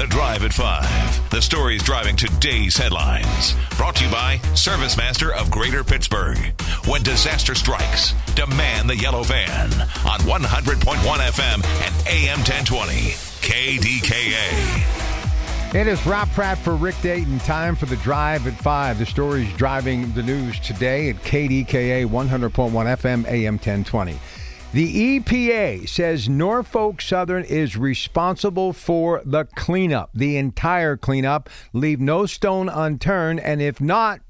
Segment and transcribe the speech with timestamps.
[0.00, 1.28] The Drive at 5.
[1.28, 3.54] The stories driving today's headlines.
[3.76, 6.38] Brought to you by ServiceMaster of Greater Pittsburgh.
[6.86, 9.70] When disaster strikes, demand the yellow van
[10.08, 13.10] on 100.1 FM and AM 1020.
[13.42, 15.10] KDKA.
[15.74, 17.38] It is Rob Pratt for Rick Dayton.
[17.40, 18.98] Time for the drive at 5.
[18.98, 24.18] The stories driving the news today at KDKA 100.1 FM, AM 1020.
[24.72, 31.50] The EPA says Norfolk Southern is responsible for the cleanup, the entire cleanup.
[31.72, 34.20] Leave no stone unturned, and if not,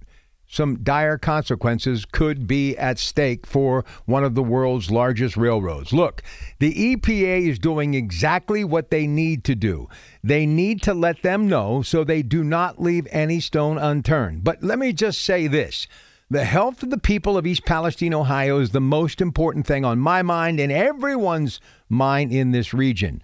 [0.48, 5.92] some dire consequences could be at stake for one of the world's largest railroads.
[5.92, 6.22] Look,
[6.58, 9.90] the EPA is doing exactly what they need to do.
[10.24, 14.42] They need to let them know so they do not leave any stone unturned.
[14.42, 15.86] But let me just say this.
[16.32, 19.98] The health of the people of East Palestine, Ohio is the most important thing on
[19.98, 23.20] my mind and everyone's mind in this region.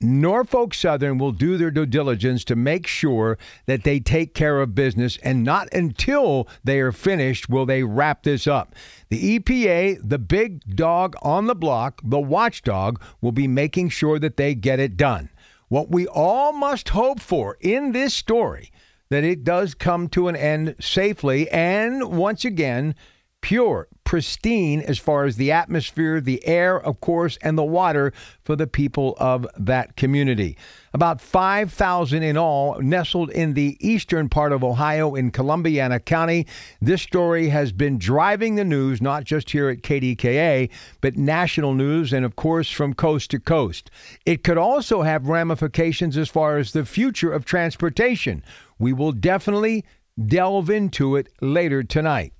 [0.00, 4.74] Norfolk Southern will do their due diligence to make sure that they take care of
[4.74, 8.74] business, and not until they are finished will they wrap this up.
[9.10, 14.38] The EPA, the big dog on the block, the watchdog, will be making sure that
[14.38, 15.28] they get it done.
[15.68, 18.70] What we all must hope for in this story
[19.10, 22.94] that it does come to an end safely and once again
[23.40, 28.10] pure, pristine as far as the atmosphere, the air, of course, and the water
[28.42, 30.56] for the people of that community.
[30.94, 36.46] About 5,000 in all nestled in the eastern part of Ohio in Columbiana County.
[36.80, 40.70] This story has been driving the news, not just here at KDKA,
[41.02, 43.90] but national news and, of course, from coast to coast.
[44.24, 48.42] It could also have ramifications as far as the future of transportation.
[48.78, 49.84] We will definitely
[50.18, 52.32] delve into it later tonight.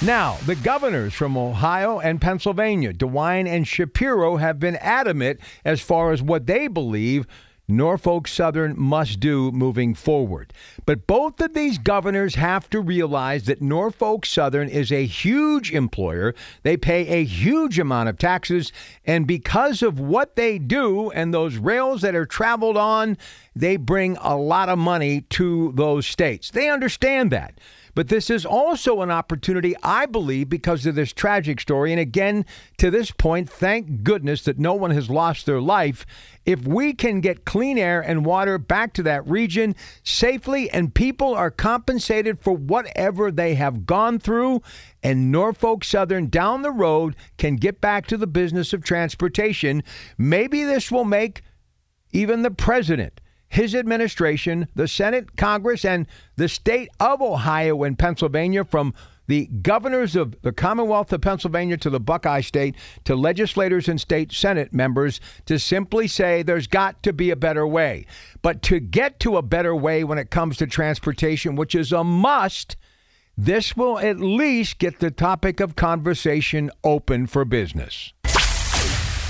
[0.00, 6.12] Now, the governors from Ohio and Pennsylvania, DeWine and Shapiro, have been adamant as far
[6.12, 7.26] as what they believe
[7.66, 10.52] Norfolk Southern must do moving forward.
[10.86, 16.32] But both of these governors have to realize that Norfolk Southern is a huge employer.
[16.62, 18.72] They pay a huge amount of taxes.
[19.04, 23.18] And because of what they do and those rails that are traveled on,
[23.54, 26.52] they bring a lot of money to those states.
[26.52, 27.58] They understand that.
[27.98, 31.90] But this is also an opportunity, I believe, because of this tragic story.
[31.90, 36.06] And again, to this point, thank goodness that no one has lost their life.
[36.46, 41.34] If we can get clean air and water back to that region safely and people
[41.34, 44.62] are compensated for whatever they have gone through,
[45.02, 49.82] and Norfolk Southern down the road can get back to the business of transportation,
[50.16, 51.42] maybe this will make
[52.12, 58.64] even the president his administration, the Senate, Congress, and the state of Ohio and Pennsylvania
[58.64, 58.94] from
[59.28, 64.32] the governors of the Commonwealth of Pennsylvania to the Buckeye State to legislators and state
[64.32, 68.06] Senate members to simply say there's got to be a better way.
[68.42, 72.02] But to get to a better way when it comes to transportation, which is a
[72.02, 72.76] must,
[73.36, 78.12] this will at least get the topic of conversation open for business.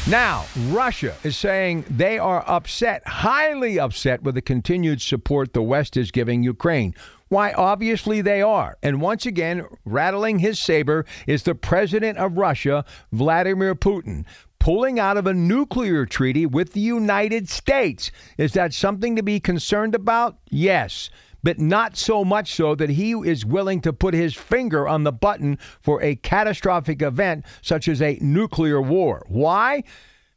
[0.08, 5.98] Now, Russia is saying they are upset, highly upset with the continued support the West
[5.98, 6.94] is giving Ukraine.
[7.28, 8.78] Why, obviously they are.
[8.82, 14.24] And once again, rattling his saber is the president of Russia, Vladimir Putin.
[14.58, 18.10] Pulling out of a nuclear treaty with the United States.
[18.38, 20.38] Is that something to be concerned about?
[20.48, 21.10] Yes
[21.42, 25.12] but not so much so that he is willing to put his finger on the
[25.12, 29.24] button for a catastrophic event such as a nuclear war.
[29.28, 29.84] Why?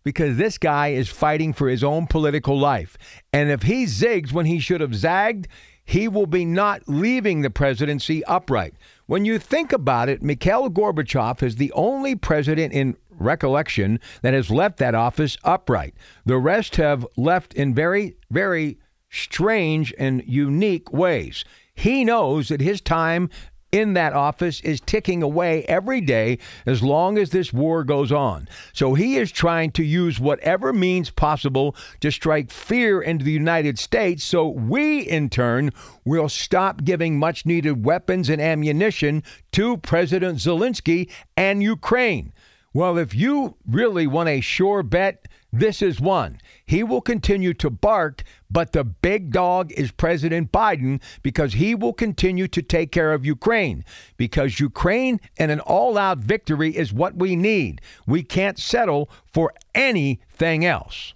[0.03, 2.97] Because this guy is fighting for his own political life.
[3.31, 5.47] And if he zigs when he should have zagged,
[5.83, 8.73] he will be not leaving the presidency upright.
[9.07, 14.49] When you think about it, Mikhail Gorbachev is the only president in recollection that has
[14.49, 15.93] left that office upright.
[16.25, 18.79] The rest have left in very, very
[19.11, 21.45] strange and unique ways.
[21.75, 23.29] He knows that his time
[23.71, 28.47] in that office is ticking away every day as long as this war goes on.
[28.73, 33.79] So he is trying to use whatever means possible to strike fear into the United
[33.79, 35.71] States so we, in turn,
[36.03, 39.23] will stop giving much needed weapons and ammunition
[39.53, 42.33] to President Zelensky and Ukraine.
[42.73, 46.39] Well, if you really want a sure bet, This is one.
[46.65, 51.91] He will continue to bark, but the big dog is President Biden because he will
[51.91, 53.83] continue to take care of Ukraine.
[54.15, 57.81] Because Ukraine and an all out victory is what we need.
[58.07, 61.13] We can't settle for anything else.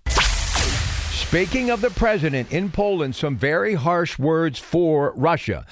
[1.12, 5.66] Speaking of the president in Poland, some very harsh words for Russia.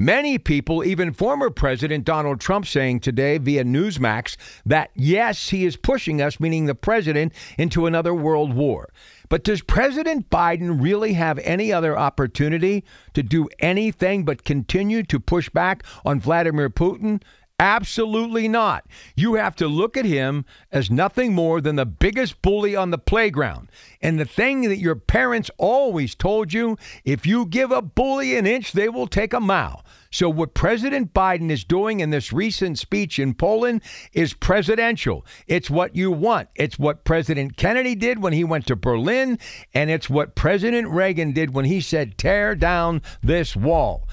[0.00, 5.76] Many people, even former President Donald Trump, saying today via Newsmax that yes, he is
[5.76, 8.88] pushing us, meaning the president, into another world war.
[9.28, 12.82] But does President Biden really have any other opportunity
[13.12, 17.20] to do anything but continue to push back on Vladimir Putin?
[17.60, 18.86] Absolutely not.
[19.14, 22.96] You have to look at him as nothing more than the biggest bully on the
[22.96, 23.70] playground.
[24.00, 28.46] And the thing that your parents always told you if you give a bully an
[28.46, 29.84] inch, they will take a mile.
[30.10, 33.82] So, what President Biden is doing in this recent speech in Poland
[34.14, 35.26] is presidential.
[35.46, 36.48] It's what you want.
[36.56, 39.38] It's what President Kennedy did when he went to Berlin,
[39.74, 44.08] and it's what President Reagan did when he said, tear down this wall.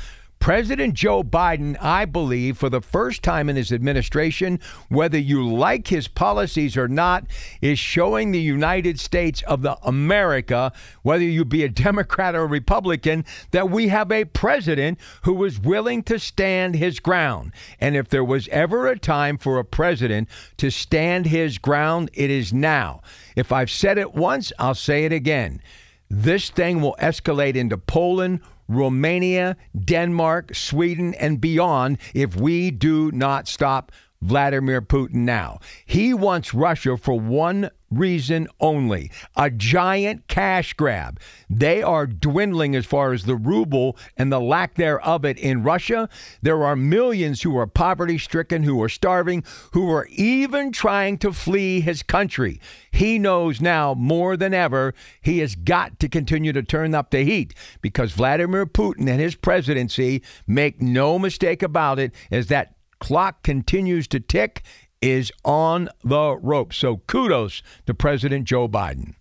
[0.48, 5.90] President Joe Biden, I believe, for the first time in his administration, whether you like
[5.90, 7.26] his policies or not,
[7.60, 10.72] is showing the United States of the America,
[11.02, 15.60] whether you be a Democrat or a Republican, that we have a president who is
[15.60, 17.52] willing to stand his ground.
[17.82, 22.30] And if there was ever a time for a president to stand his ground, it
[22.30, 23.02] is now.
[23.36, 25.62] If I've said it once, I'll say it again.
[26.10, 33.48] This thing will escalate into Poland, Romania, Denmark, Sweden, and beyond if we do not
[33.48, 33.92] stop
[34.22, 35.60] Vladimir Putin now.
[35.86, 41.20] He wants Russia for one reason only a giant cash grab.
[41.50, 46.10] They are dwindling as far as the ruble and the lack thereof it in Russia.
[46.42, 51.32] There are millions who are poverty stricken, who are starving, who are even trying to
[51.32, 52.60] flee his country.
[52.92, 57.24] He knows now more than ever he has got to continue to turn up the
[57.24, 63.44] heat because Vladimir Putin and his presidency, make no mistake about it, is that clock
[63.44, 64.64] continues to tick
[65.02, 66.74] is on the rope.
[66.74, 69.16] So kudos to President Joe Biden.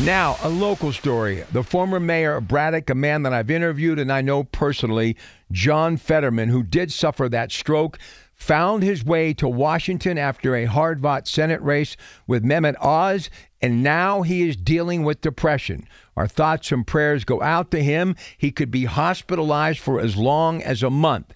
[0.00, 1.44] Now, a local story.
[1.50, 5.16] The former mayor of Braddock, a man that I've interviewed and I know personally,
[5.50, 7.98] John Fetterman, who did suffer that stroke,
[8.32, 11.96] found his way to Washington after a hard fought Senate race
[12.28, 13.28] with Mehmet Oz,
[13.60, 15.88] and now he is dealing with depression.
[16.16, 18.14] Our thoughts and prayers go out to him.
[18.36, 21.34] He could be hospitalized for as long as a month.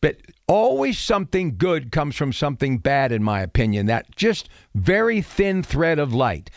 [0.00, 0.16] But
[0.46, 3.86] always something good comes from something bad, in my opinion.
[3.86, 6.50] That just very thin thread of light.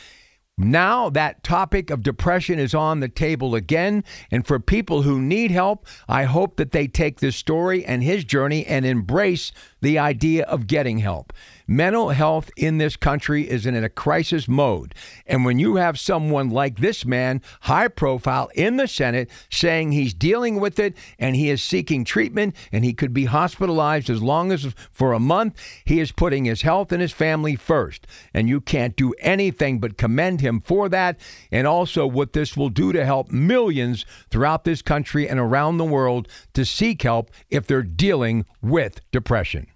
[0.57, 4.05] Now that topic of depression is on the table again.
[4.31, 8.23] And for people who need help, I hope that they take this story and his
[8.23, 9.51] journey and embrace
[9.81, 11.33] the idea of getting help.
[11.67, 14.93] Mental health in this country is in a crisis mode.
[15.25, 20.13] And when you have someone like this man, high profile in the Senate, saying he's
[20.13, 24.51] dealing with it and he is seeking treatment and he could be hospitalized as long
[24.51, 28.05] as for a month, he is putting his health and his family first.
[28.31, 31.19] And you can't do anything but commend him for that.
[31.51, 35.85] And also what this will do to help millions throughout this country and around the
[35.85, 39.67] world to seek help if they're dealing with depression.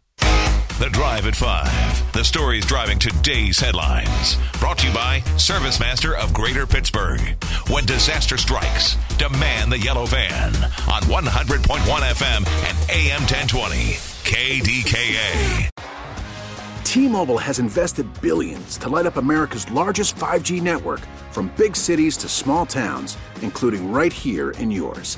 [0.79, 2.13] The Drive at 5.
[2.13, 4.37] The stories driving today's headlines.
[4.61, 7.19] Brought to you by ServiceMaster of Greater Pittsburgh.
[7.69, 10.55] When disaster strikes, demand the yellow van
[10.87, 13.97] on 100.1 FM and AM 1020.
[14.23, 15.69] KDKA.
[16.85, 22.29] T-Mobile has invested billions to light up America's largest 5G network from big cities to
[22.29, 25.17] small towns, including right here in yours.